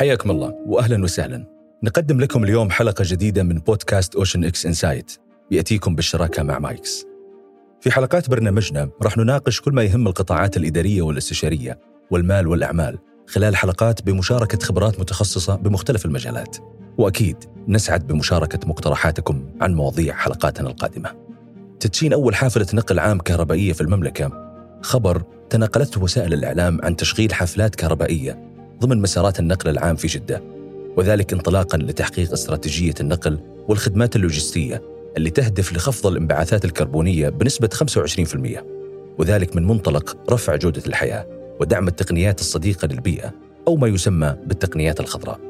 [0.00, 1.44] حياكم الله واهلا وسهلا.
[1.82, 5.12] نقدم لكم اليوم حلقة جديدة من بودكاست Ocean X Insight
[5.50, 7.06] يأتيكم بالشراكة مع مايكس.
[7.80, 11.78] في حلقات برنامجنا راح نناقش كل ما يهم القطاعات الإدارية والاستشارية
[12.10, 16.56] والمال والأعمال خلال حلقات بمشاركة خبرات متخصصة بمختلف المجالات.
[16.98, 17.36] وأكيد
[17.68, 21.10] نسعد بمشاركة مقترحاتكم عن مواضيع حلقاتنا القادمة.
[21.80, 27.74] تدشين أول حافلة نقل عام كهربائية في المملكة خبر تناقلته وسائل الإعلام عن تشغيل حافلات
[27.74, 28.49] كهربائية
[28.80, 30.42] ضمن مسارات النقل العام في جدة
[30.96, 33.38] وذلك انطلاقا لتحقيق استراتيجية النقل
[33.68, 34.82] والخدمات اللوجستية
[35.16, 38.64] اللي تهدف لخفض الانبعاثات الكربونية بنسبة 25%
[39.18, 41.26] وذلك من منطلق رفع جودة الحياة
[41.60, 43.34] ودعم التقنيات الصديقة للبيئة
[43.68, 45.40] أو ما يسمى بالتقنيات الخضراء.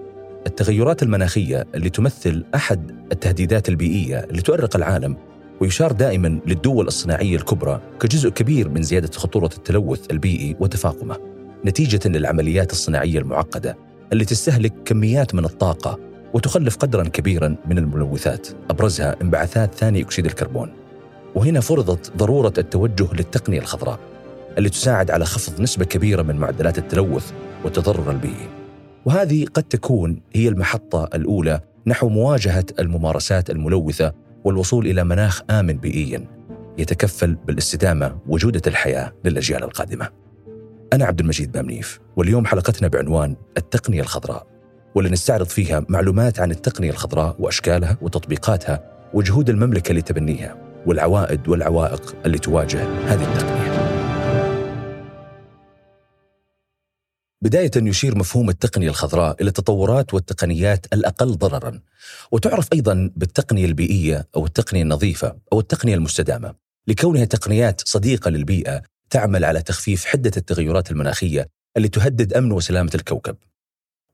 [0.47, 5.17] التغيرات المناخية اللي تمثل أحد التهديدات البيئية اللي تؤرق العالم
[5.61, 11.40] ويشار دائما للدول الصناعية الكبرى كجزء كبير من زيادة خطورة التلوث البيئي وتفاقمه.
[11.65, 13.77] نتيجة للعمليات الصناعية المعقدة
[14.13, 15.99] اللي تستهلك كميات من الطاقة
[16.35, 18.49] وتخلف قدرا كبيرا من الملوثات.
[18.71, 20.73] أبرزها انبعاثات ثاني أكسيد الكربون.
[21.35, 23.99] وهنا فرضت ضرورة التوجه للتقنية الخضراء
[24.59, 27.33] اللي تساعد على خفض نسبة كبيرة من معدلات التلوث
[27.65, 28.49] والتضرر البيئي.
[29.05, 34.13] وهذه قد تكون هي المحطة الأولى نحو مواجهة الممارسات الملوثة
[34.45, 36.25] والوصول إلى مناخ آمن بيئيا
[36.79, 40.09] يتكفل بالاستدامة وجودة الحياة للأجيال القادمة.
[40.93, 44.47] أنا عبد المجيد بامنيف واليوم حلقتنا بعنوان التقنية الخضراء
[44.95, 52.39] واللي نستعرض فيها معلومات عن التقنية الخضراء وأشكالها وتطبيقاتها وجهود المملكة لتبنيها والعوائد والعوائق اللي
[52.39, 53.71] تواجه هذه التقنية.
[57.43, 61.81] بداية يشير مفهوم التقنية الخضراء إلى التطورات والتقنيات الأقل ضررا
[62.33, 66.55] وتعرف أيضا بالتقنية البيئية أو التقنية النظيفة أو التقنية المستدامة
[66.87, 73.37] لكونها تقنيات صديقة للبيئة تعمل على تخفيف حدة التغيرات المناخية اللي تهدد أمن وسلامة الكوكب.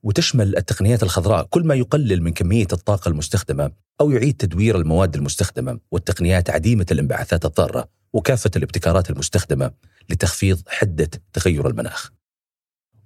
[0.03, 5.79] وتشمل التقنيات الخضراء كل ما يقلل من كمية الطاقة المستخدمة أو يعيد تدوير المواد المستخدمة
[5.91, 9.71] والتقنيات عديمة الانبعاثات الضارة وكافة الابتكارات المستخدمة
[10.11, 12.11] لتخفيض حدة تغير المناخ.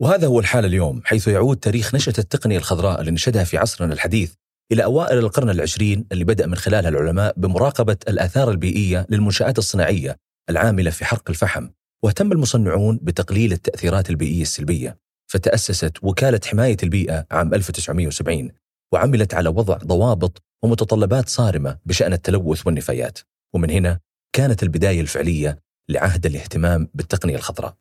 [0.00, 4.32] وهذا هو الحال اليوم حيث يعود تاريخ نشأة التقنية الخضراء اللي نشدها في عصرنا الحديث
[4.72, 10.16] إلى أوائل القرن العشرين اللي بدأ من خلالها العلماء بمراقبة الآثار البيئية للمنشآت الصناعية
[10.50, 11.68] العاملة في حرق الفحم.
[12.04, 14.98] واهتم المصنعون بتقليل التأثيرات البيئية السلبية
[15.30, 18.50] فتأسست وكالة حماية البيئة عام 1970
[18.92, 23.18] وعملت على وضع ضوابط ومتطلبات صارمة بشأن التلوث والنفايات.
[23.54, 24.00] ومن هنا
[24.32, 27.76] كانت البداية الفعلية لعهد الاهتمام بالتقنية الخضراء.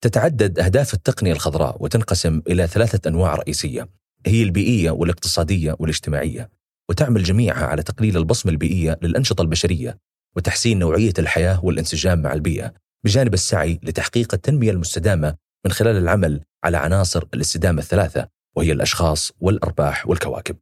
[0.00, 3.88] تتعدد أهداف التقنية الخضراء وتنقسم إلى ثلاثة أنواع رئيسية.
[4.26, 6.50] هي البيئية والاقتصادية والاجتماعية
[6.88, 9.98] وتعمل جميعها على تقليل البصمة البيئية للأنشطة البشرية
[10.36, 12.81] وتحسين نوعية الحياة والانسجام مع البيئة.
[13.04, 15.34] بجانب السعي لتحقيق التنمية المستدامة
[15.66, 20.56] من خلال العمل على عناصر الاستدامة الثلاثة وهي الأشخاص والأرباح والكواكب.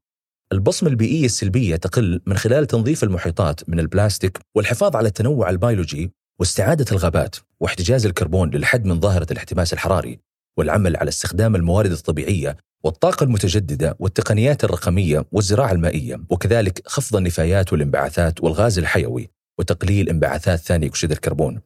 [0.53, 6.85] البصمة البيئية السلبية تقل من خلال تنظيف المحيطات من البلاستيك والحفاظ على التنوع البيولوجي واستعادة
[6.93, 10.19] الغابات واحتجاز الكربون للحد من ظاهرة الاحتباس الحراري
[10.59, 18.45] والعمل على استخدام الموارد الطبيعية والطاقة المتجددة والتقنيات الرقمية والزراعة المائية وكذلك خفض النفايات والانبعاثات
[18.45, 21.61] والغاز الحيوي وتقليل انبعاثات ثاني أكسيد الكربون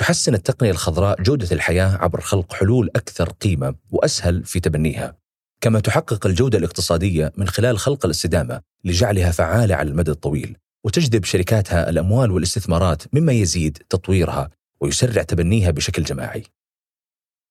[0.00, 5.16] تحسن التقنية الخضراء جودة الحياة عبر خلق حلول أكثر قيمة وأسهل في تبنيها.
[5.60, 11.90] كما تحقق الجودة الاقتصادية من خلال خلق الاستدامة لجعلها فعالة على المدى الطويل وتجذب شركاتها
[11.90, 14.50] الأموال والاستثمارات مما يزيد تطويرها
[14.80, 16.44] ويسرع تبنيها بشكل جماعي.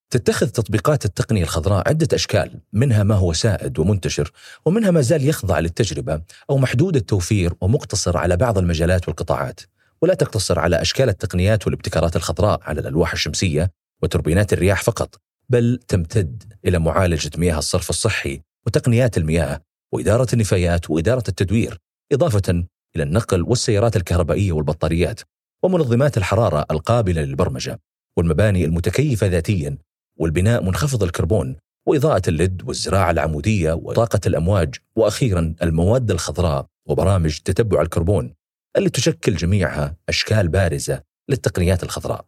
[0.10, 4.32] تتخذ تطبيقات التقنية الخضراء عدة أشكال منها ما هو سائد ومنتشر
[4.66, 9.62] ومنها ما زال يخضع للتجربة أو محدود التوفير ومقتصر على بعض المجالات والقطاعات.
[10.02, 13.72] ولا تقتصر على أشكال التقنيات والابتكارات الخضراء على الألواح الشمسية
[14.04, 15.16] وتوربينات الرياح فقط
[15.50, 19.62] بل تمتد إلى معالجة مياه الصرف الصحي وتقنيات المياه
[19.94, 21.78] وإدارة النفايات وإدارة التدوير
[22.12, 22.64] إضافة
[22.96, 25.22] إلى النقل والسيارات الكهربائية والبطاريات
[25.64, 27.80] ومنظمات الحرارة القابلة للبرمجة
[28.18, 29.78] والمباني المتكيفة ذاتيا
[30.18, 31.56] والبناء منخفض الكربون
[31.88, 38.34] وإضاءة الليد والزراعة العمودية وطاقة الأمواج وأخيرا المواد الخضراء وبرامج تتبع الكربون.
[38.80, 42.26] اللي تشكل جميعها أشكال بارزة للتقنيات الخضراء.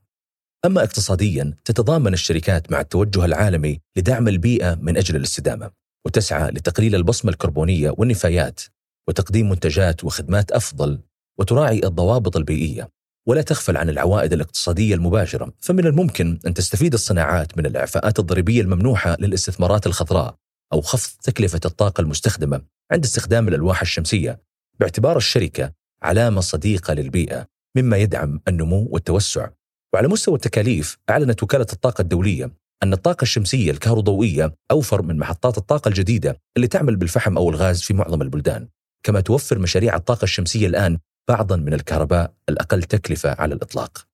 [0.65, 5.71] أما اقتصاديا تتضامن الشركات مع التوجه العالمي لدعم البيئة من أجل الاستدامة
[6.05, 8.61] وتسعى لتقليل البصمة الكربونية والنفايات
[9.07, 10.99] وتقديم منتجات وخدمات أفضل
[11.39, 12.89] وتراعي الضوابط البيئية.
[13.27, 19.17] ولا تغفل عن العوائد الاقتصادية المباشرة فمن الممكن أن تستفيد الصناعات من الإعفاءات الضريبية الممنوحة
[19.19, 20.35] للاستثمارات الخضراء
[20.73, 22.61] أو خفض تكلفة الطاقة المستخدمة
[22.91, 24.41] عند استخدام الألواح الشمسية.
[24.79, 29.49] باعتبار الشركة علامة صديقة للبيئة مما يدعم النمو والتوسع.
[29.93, 32.51] وعلى مستوى التكاليف أعلنت وكالة الطاقة الدولية
[32.83, 37.93] أن الطاقة الشمسية الكهروضوئية أوفر من محطات الطاقة الجديدة اللي تعمل بالفحم أو الغاز في
[37.93, 38.67] معظم البلدان.
[39.03, 40.97] كما توفر مشاريع الطاقة الشمسية الآن
[41.29, 44.07] بعضا من الكهرباء الأقل تكلفة على الإطلاق.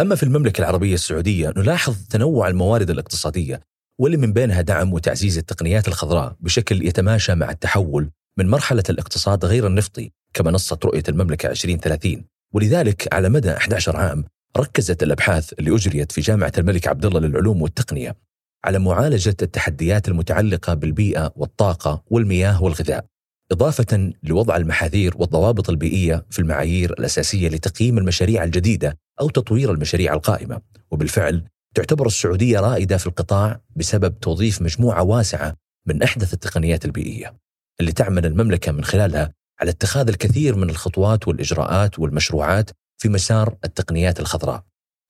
[0.00, 3.60] أما في المملكة العربية السعودية نلاحظ تنوع الموارد الاقتصادية
[4.00, 9.66] واللي من بينها دعم وتعزيز التقنيات الخضراء بشكل يتماشى مع التحول من مرحلة الاقتصاد غير
[9.66, 12.24] النفطي كما نصت رؤية المملكة 2030
[12.54, 14.24] ولذلك على مدى 11 عام
[14.56, 18.16] ركزت الأبحاث اللي أجريت في جامعة الملك عبد الله للعلوم والتقنية
[18.64, 23.04] على معالجة التحديات المتعلقة بالبيئة والطاقة والمياه والغذاء
[23.52, 30.60] إضافة لوضع المحاذير والضوابط البيئية في المعايير الأساسية لتقييم المشاريع الجديدة أو تطوير المشاريع القائمة.
[30.90, 31.44] وبالفعل
[31.74, 35.54] تعتبر السعودية رائدة في القطاع بسبب توظيف مجموعة واسعة
[35.86, 37.34] من أحدث التقنيات البيئية
[37.80, 44.20] اللي تعمل المملكة من خلالها على اتخاذ الكثير من الخطوات والإجراءات والمشروعات في مسار التقنيات
[44.20, 44.64] الخضراء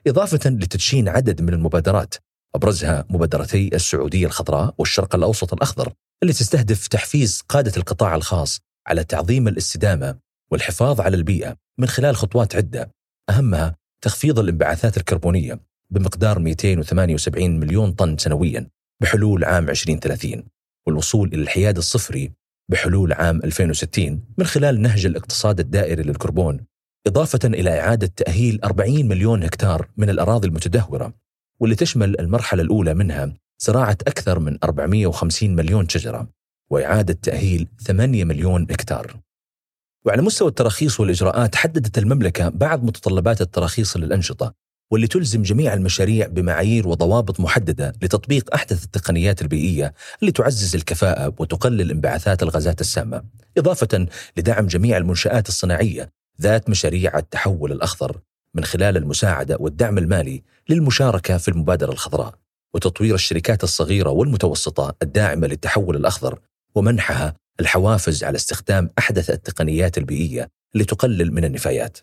[0.07, 2.15] إضافة لتدشين عدد من المبادرات
[2.55, 9.49] أبرزها مبادرتي السعودية الخضراء والشرق الأوسط الأخضر اللي تستهدف تحفيز قادة القطاع الخاص على تعظيم
[9.49, 10.19] الاستدامة
[10.51, 12.91] والحفاظ على البيئة من خلال خطوات عدة
[13.31, 15.61] أهمها تخفيض الانبعاثات الكربونية
[15.91, 18.69] بمقدار 278 مليون طن سنويا
[19.03, 20.43] بحلول عام 2030
[20.87, 22.33] والوصول إلى الحياد الصفري
[22.69, 26.67] بحلول عام 2060 من خلال نهج الاقتصاد الدائري للكربون
[27.07, 31.13] إضافة إلى إعادة تأهيل 40 مليون هكتار من الأراضي المتدهورة
[31.61, 36.29] واللي تشمل المرحلة الأولى منها زراعة أكثر من 450 مليون شجرة
[36.71, 39.21] وإعادة تأهيل 8 مليون هكتار.
[40.07, 44.55] وعلى مستوى التراخيص والإجراءات حددت المملكة بعض متطلبات التراخيص للأنشطة
[44.91, 51.91] واللي تلزم جميع المشاريع بمعايير وضوابط محددة لتطبيق أحدث التقنيات البيئية اللي تعزز الكفاءة وتقلل
[51.91, 53.23] انبعاثات الغازات السامة
[53.59, 54.07] إضافة
[54.37, 56.11] لدعم جميع المنشآت الصناعية
[56.41, 58.21] ذات مشاريع التحول الأخضر
[58.55, 62.35] من خلال المساعدة والدعم المالي للمشاركة في المبادرة الخضراء
[62.75, 66.39] وتطوير الشركات الصغيرة والمتوسطة الداعمة للتحول الأخضر
[66.75, 71.99] ومنحها الحوافز على استخدام أحدث التقنيات البيئية لتقلل من النفايات.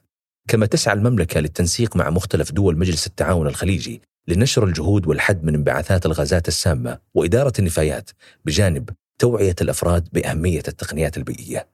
[0.47, 6.05] كما تسعى المملكة للتنسيق مع مختلف دول مجلس التعاون الخليجي لنشر الجهود والحد من انبعاثات
[6.05, 8.09] الغازات السامة وإدارة النفايات
[8.45, 11.67] بجانب توعية الأفراد بأهمية التقنيات البيئية.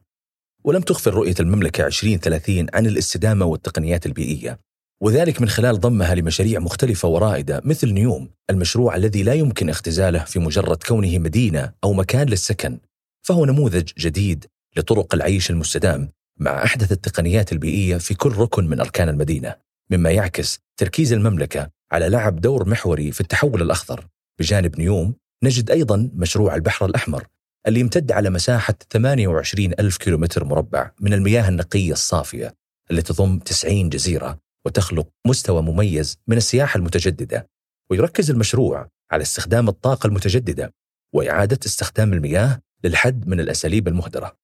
[0.64, 4.60] ولم تغفل رؤية المملكة 2030 عن الاستدامة والتقنيات البيئية
[5.02, 10.40] وذلك من خلال ضمها لمشاريع مختلفة ورائدة مثل نيوم المشروع الذي لا يمكن اختزاله في
[10.40, 12.80] مجرد كونه مدينة أو مكان للسكن
[13.22, 14.46] فهو نموذج جديد
[14.78, 19.56] لطرق العيش المستدام مع أحدث التقنيات البيئية في كل ركن من أركان المدينة
[19.92, 24.08] مما يعكس تركيز المملكة على لعب دور محوري في التحول الأخضر.
[24.40, 27.28] بجانب نيوم نجد أيضا مشروع البحر الأحمر
[27.68, 32.56] اللي يمتد على مساحة 28 ألف كيلومتر مربع من المياه النقية الصافية
[32.92, 37.50] اللي تضم 90 جزيرة وتخلق مستوى مميز من السياحة المتجددة.
[37.92, 40.74] ويركز المشروع على استخدام الطاقة المتجددة
[41.16, 44.36] وإعادة استخدام المياه للحد من الأساليب المهدرة.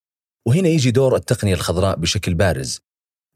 [0.48, 2.80] وهنا يجي دور التقنية الخضراء بشكل بارز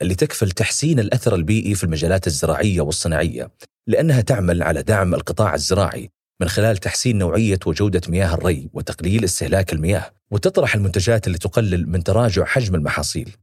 [0.02, 3.52] اللي تكفل تحسين الأثر البيئي في المجالات الزراعية والصناعية
[3.88, 6.10] لأنها تعمل على دعم القطاع الزراعي
[6.42, 12.04] من خلال تحسين نوعية وجودة مياه الري وتقليل استهلاك المياه وتطرح المنتجات اللي تقلل من
[12.04, 13.36] تراجع حجم المحاصيل.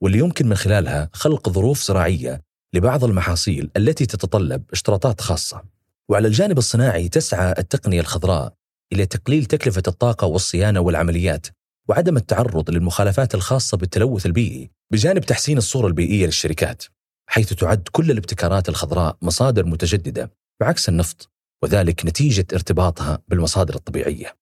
[0.00, 2.40] واللي يمكن من خلالها خلق ظروف زراعية
[2.74, 5.62] لبعض المحاصيل التي تتطلب اشتراطات خاصة.
[6.08, 8.52] وعلى الجانب الصناعي تسعى التقنية الخضراء
[8.92, 11.46] إلى تقليل تكلفة الطاقة والصيانة والعمليات
[11.88, 16.84] وعدم التعرض للمخالفات الخاصة بالتلوث البيئي بجانب تحسين الصورة البيئية للشركات
[17.26, 21.30] حيث تعد كل الابتكارات الخضراء مصادر متجددة بعكس النفط
[21.62, 24.36] وذلك نتيجة ارتباطها بالمصادر الطبيعية.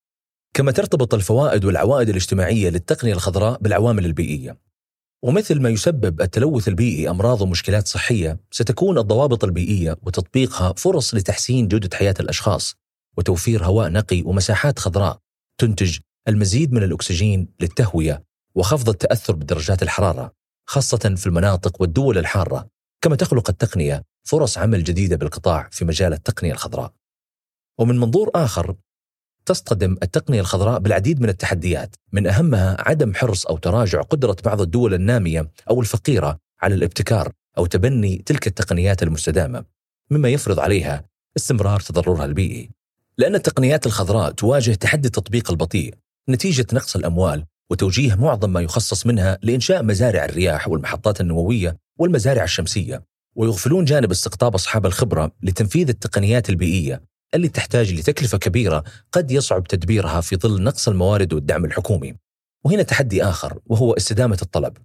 [0.53, 4.57] كما ترتبط الفوائد والعوائد الاجتماعية للتقنية الخضراء بالعوامل البيئية.
[5.23, 11.97] ومثل ما يسبب التلوث البيئي أمراض ومشكلات صحية، ستكون الضوابط البيئية وتطبيقها فرص لتحسين جودة
[11.97, 12.75] حياة الأشخاص
[13.17, 15.19] وتوفير هواء نقي ومساحات خضراء
[15.57, 18.23] تنتج المزيد من الأكسجين للتهوية
[18.55, 20.31] وخفض التأثر بدرجات الحرارة
[20.69, 22.67] خاصة في المناطق والدول الحارة،
[23.01, 26.93] كما تخلق التقنية فرص عمل جديدة بالقطاع في مجال التقنية الخضراء.
[27.79, 28.75] ومن منظور آخر
[29.45, 34.93] تصطدم التقنية الخضراء بالعديد من التحديات من أهمها عدم حرص أو تراجع قدرة بعض الدول
[34.93, 39.65] النامية أو الفقيرة على الابتكار أو تبني تلك التقنيات المستدامة
[40.11, 41.05] مما يفرض عليها
[41.37, 42.69] استمرار تضررها البيئي
[43.17, 45.95] لأن التقنيات الخضراء تواجه تحدي التطبيق البطيء
[46.29, 53.03] نتيجة نقص الأموال وتوجيه معظم ما يخصص منها لإنشاء مزارع الرياح والمحطات النووية والمزارع الشمسية
[53.35, 60.21] ويغفلون جانب استقطاب أصحاب الخبرة لتنفيذ التقنيات البيئية اللي تحتاج لتكلفة كبيرة قد يصعب تدبيرها
[60.21, 62.15] في ظل نقص الموارد والدعم الحكومي.
[62.65, 64.77] وهنا تحدي آخر وهو استدامة الطلب.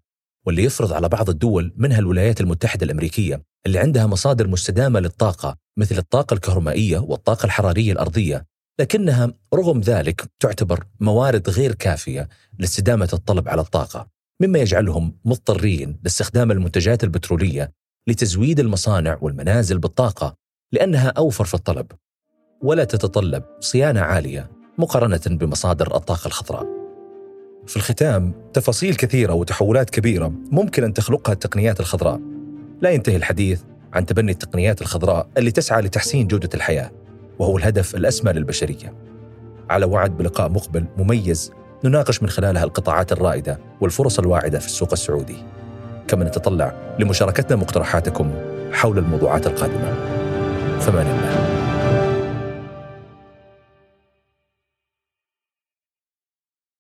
[0.47, 5.99] واللي يفرض على بعض الدول منها الولايات المتحدة الأمريكية اللي عندها مصادر مستدامة للطاقة مثل
[5.99, 8.47] الطاقة الكهرمائية والطاقة الحرارية الأرضية
[8.79, 12.29] لكنها رغم ذلك تعتبر موارد غير كافية
[12.59, 14.09] لاستدامة الطلب على الطاقة
[14.41, 17.73] مما يجعلهم مضطرين لاستخدام المنتجات البترولية
[18.09, 20.35] لتزويد المصانع والمنازل بالطاقة
[20.73, 21.87] لأنها أوفر في الطلب
[22.63, 26.67] ولا تتطلب صيانة عالية مقارنة بمصادر الطاقة الخضراء.
[27.67, 32.21] في الختام تفاصيل كثيرة وتحولات كبيرة ممكن أن تخلقها التقنيات الخضراء.
[32.81, 36.91] لا ينتهي الحديث عن تبني التقنيات الخضراء اللي تسعى لتحسين جودة الحياة.
[37.39, 38.95] وهو الهدف الأسمى للبشرية.
[39.71, 41.53] على وعد بلقاء مقبل مميز
[41.85, 45.37] نناقش من خلالها القطاعات الرائدة والفرص الواعدة في السوق السعودي.
[46.09, 48.31] كما نتطلع لمشاركتنا مقترحاتكم
[48.73, 49.95] حول الموضوعات القادمة.
[50.81, 51.56] فمان الله.